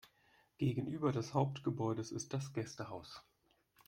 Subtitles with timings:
[0.57, 3.23] Gegenüber des Hauptgebäudes ist das Gästehaus.